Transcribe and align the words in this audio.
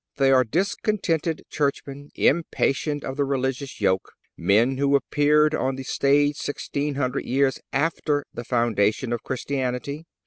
They 0.17 0.31
are 0.31 0.43
discontented 0.43 1.43
churchmen 1.51 2.09
impatient 2.15 3.03
of 3.03 3.17
the 3.17 3.23
religious 3.23 3.79
yoke, 3.79 4.13
men 4.35 4.77
who 4.79 4.95
appeared 4.95 5.53
on 5.53 5.75
the 5.75 5.83
stage 5.83 6.37
sixteen 6.37 6.95
hundred 6.95 7.25
years 7.25 7.59
after 7.71 8.25
the 8.33 8.43
foundation 8.43 9.13
of 9.13 9.21
Christianity. 9.21 10.07